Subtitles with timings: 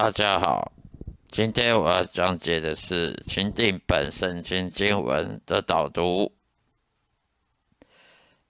[0.00, 0.70] 大家好，
[1.26, 6.32] 今天我要讲解的是钦定本圣经经文的导读，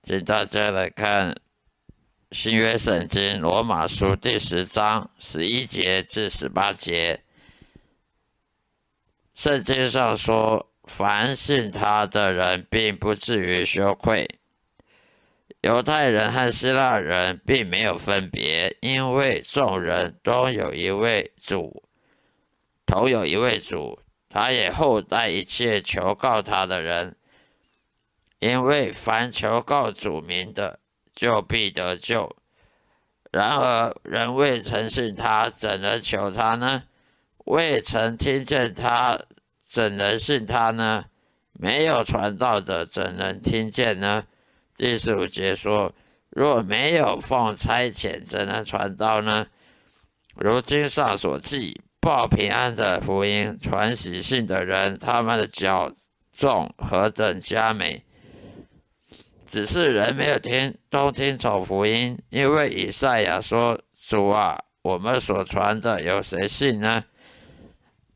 [0.03, 1.35] 请大家来看
[2.33, 7.25] 新约圣经罗马书第十章十一节至十八节。
[9.33, 14.38] 圣经上说，凡信他的人，并不至于羞愧。
[15.63, 21.83] 犹太人和希腊人并没有分别，因为众人都有一位主，
[22.87, 27.17] 同有一位主，他也厚待一切求告他的人。
[28.39, 30.79] 因为凡求告主名的，
[31.13, 32.37] 就必得救。
[33.33, 36.85] 然而人未曾信他，怎能求他呢？
[37.47, 39.19] 未曾听见他，
[39.61, 41.07] 怎能信他呢？
[41.53, 44.25] 没有传道的，怎能听见呢？
[44.79, 45.93] 第十五节说
[46.31, 49.45] ：“若没有奉差遣，怎能传道呢？”
[50.37, 55.93] 如经上所记，报平安的福音传喜信的人，他们的脚
[56.33, 58.05] 重何等佳美！
[59.45, 67.03] 只是人没有听，都听从福音，因为以赛亚说：“主啊，我们所传的，有谁信呢？”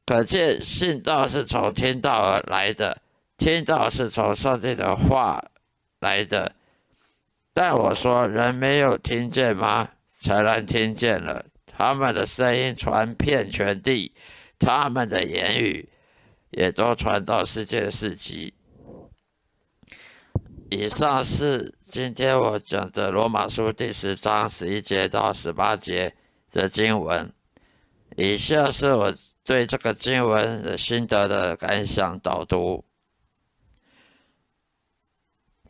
[0.07, 3.03] 可见信道是从听道而来的，
[3.37, 5.43] 听道是从上帝的话。
[6.03, 6.53] 来的，
[7.55, 9.89] 但我说人没有听见吗？
[10.21, 14.13] 才然听见了，他们的声音传遍全地，
[14.59, 15.89] 他们的言语
[16.51, 18.53] 也都传到世界四极。
[20.71, 26.13] 以上是今天我讲的罗马书第十章十一节到十八节
[26.51, 27.33] 的经文。
[28.17, 29.15] 以下是我
[29.45, 32.85] 对这个经文的心得的感想导读。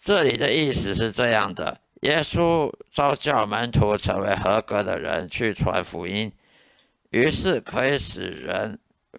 [0.05, 6.33] 这里的意思是这样的：耶稣召叫门徒成为合格的人去传福音，
[7.11, 8.77] 于是可以使人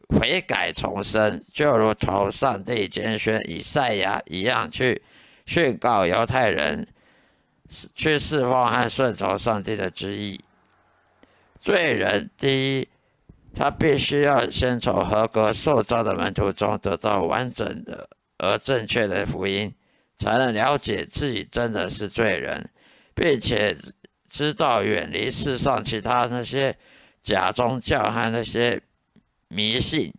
[0.10, 5.02] 悔改重生，就如同上帝拣选以赛亚一样，去
[5.46, 6.86] 训告犹太人，
[7.96, 10.38] 去释放和顺从上帝的旨意。
[11.58, 12.88] 罪人第一，
[13.56, 19.74] 他必须要先从合格受召的门徒中得到完整的而正确的福音。
[20.24, 22.70] 才能了解自己真的是罪人，
[23.14, 23.76] 并且
[24.30, 26.74] 知道远离世上其他那些
[27.22, 28.82] 假宗教和那些
[29.50, 30.14] 迷信，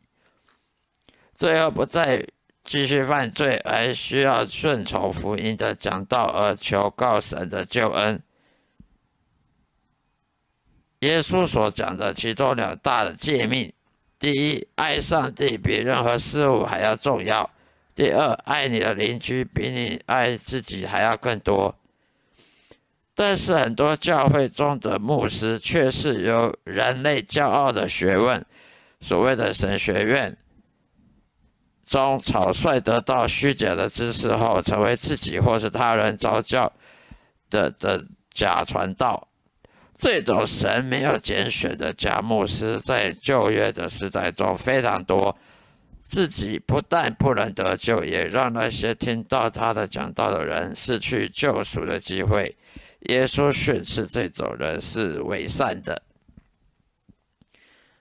[1.33, 2.23] 最后不再
[2.63, 8.23] 继续犯罪，而需要顺从福音的讲道而求告神的救恩。
[11.01, 13.73] 耶稣所讲的其中两大的诫命：
[14.19, 17.51] 第一，爱上帝比任何事物还要重要。
[17.95, 21.77] 第二，爱你的邻居比你爱自己还要更多。
[23.15, 28.45] 但是很多教会中的牧师却是由人类骄傲的学问，
[29.01, 30.37] 所谓的神学院
[31.87, 36.73] 中草率得到虚假的知识后，成为自己或是他人招教
[37.49, 39.29] 的的假传道。
[39.97, 45.39] 这种神没有拣选的假牧师，在旧约的时代中非常多。
[46.07, 52.55] 自己不但不能得救，也让那些听到他的讲道的人失去救赎的机会。
[53.09, 56.03] 耶稣训斥这种人是伪善的。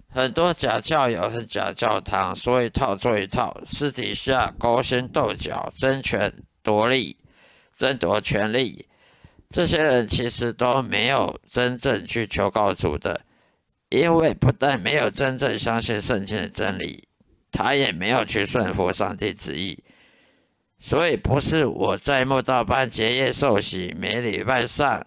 [0.10, 6.32] 很多假教友是假教堂，说一套做一套，私底下勾心斗角、争权
[6.62, 7.16] 夺利、
[7.74, 8.86] 争夺权力。
[9.48, 13.22] 这些人其实都没有真正去求告主的，
[13.90, 17.08] 因为不但没有真正相信圣经的真理。
[17.54, 19.78] 他也没有去顺服上帝旨意，
[20.80, 25.06] 所以不是我在墓道班结业受洗，每礼拜上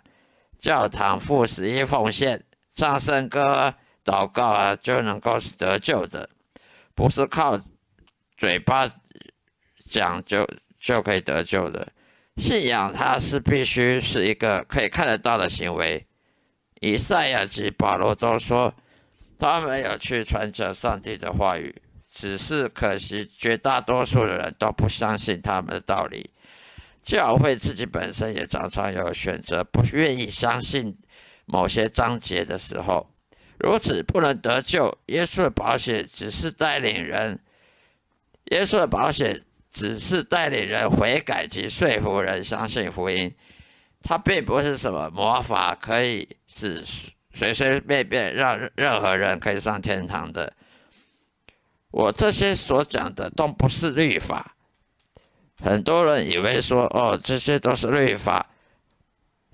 [0.56, 6.30] 教堂付十一奉献、唱圣歌、祷告啊，就能够得救的，
[6.94, 7.60] 不是靠
[8.36, 8.88] 嘴巴
[9.76, 10.46] 讲就
[10.78, 11.88] 就可以得救的。
[12.36, 16.06] 信仰它是必须是一个可以看得到的行为。
[16.80, 18.72] 以赛亚及保罗都说，
[19.38, 21.74] 他们有去传讲上帝的话语。
[22.18, 26.30] 只是可惜，绝大多数的人都不相信他们的道理。
[27.02, 30.96] 教会自己本身也常常有选择，不愿意相信
[31.44, 33.10] 某些章节的时候，
[33.58, 34.90] 如此不能得救。
[35.08, 37.38] 耶稣的保险只是带领人，
[38.52, 39.38] 耶稣的保险
[39.70, 43.30] 只是带领人悔改及说服人相信福音。
[44.02, 46.82] 它并不是什么魔法，可以使
[47.34, 50.50] 随随便便让任何人可以上天堂的。
[51.90, 54.54] 我这些所讲的都不是律法，
[55.62, 58.50] 很多人以为说哦，这些都是律法。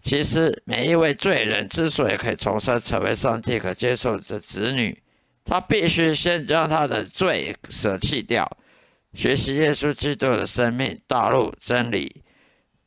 [0.00, 5.00] 其实每一位罪人之所以可以重生成为上帝可接受的子女，
[5.44, 8.50] 他必须先将他的罪舍弃掉，
[9.14, 12.22] 学习耶稣基督的生命、道路、真理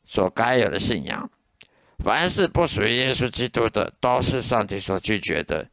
[0.04, 1.30] 所该有的信仰。
[2.04, 5.66] 凡是不属于耶稣基督的，都是上帝所拒绝的。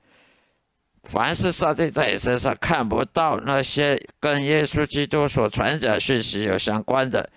[1.04, 7.30] 凡是上帝在你身上看不到那些跟耶稣基督所传讲讯息有相关的，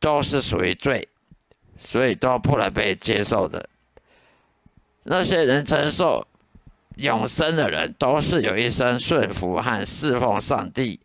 [0.00, 1.08] 都是属于罪，
[1.78, 3.68] 所以都不能被接受的。
[5.04, 6.26] 那些人承受
[6.96, 11.00] 永生的人，都是有一生顺服和侍奉上帝、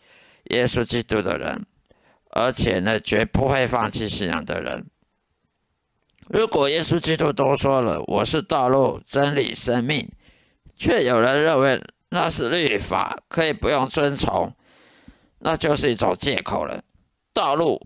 [0.45, 1.65] 耶稣基督的人，
[2.31, 4.85] 而且呢，绝不会放弃信仰的人。
[6.27, 10.09] 如果耶稣基督都说了“我是道路、真理、生命”，
[10.75, 14.53] 却有人认为那是律法，可以不用遵从，
[15.39, 16.83] 那就是一种借口了。
[17.33, 17.81] 道路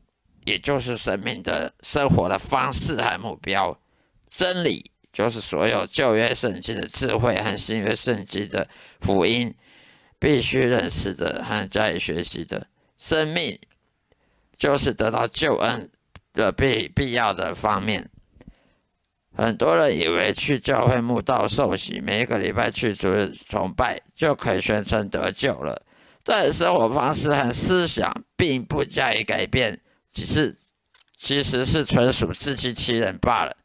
[0.46, 3.80] 也就是生命的生活的方式和目标，
[4.28, 8.68] 真理就是所有旧约圣经的智慧和新约圣经的
[9.02, 9.56] 福音
[10.20, 12.68] 必须认识的和加以学习的。
[12.98, 13.58] 生命
[14.54, 15.90] 就是得到救恩
[16.34, 18.10] 的必必要的方面。
[19.36, 25.82] 很多人以为去教会墓道受洗，每一个礼拜去主日崇拜就可以宣称得救了，
[26.24, 29.80] 但生活方式和思想并不加以改变，
[30.12, 30.56] 只是
[31.16, 33.56] 其实是纯属自欺欺人罢了。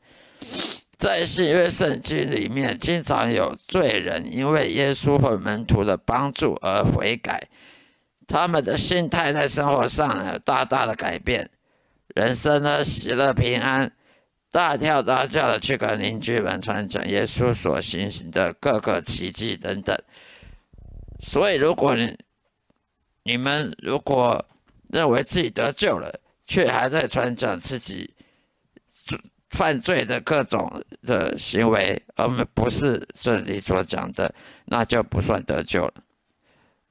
[0.96, 7.48] 在新约圣经里面，经常有罪人因为耶稣和门徒的帮助而悔改，
[8.28, 11.50] 他们的心态在生活上有大大的改变，
[12.14, 13.90] 人生呢喜乐平安。
[14.54, 20.00] 大跳大叫的去跟邻居们传讲耶稣所行行的各个奇迹等等。
[21.20, 22.16] 所以，如果你
[23.24, 24.46] 你们如果
[24.90, 28.14] 认为自己得救了，却还在传讲自己
[29.50, 34.32] 犯罪的各种的行为，而们不是这里所讲的，
[34.66, 35.94] 那就不算得救了。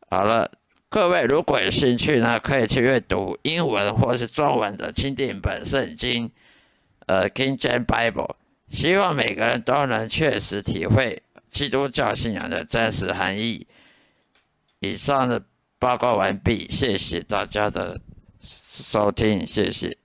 [0.10, 0.52] 好了，
[0.90, 6.30] 各位如果有兴趣呢，可以去阅读英文或是中文的钦定本圣经。
[7.08, 8.36] 呃，King James Bible，
[8.70, 13.68] 希望每个人都能确实体会基督教信仰的真实含义。
[14.80, 15.44] 以上的
[15.80, 18.00] 报告完毕，谢谢大家的
[18.42, 20.03] 收听，谢谢。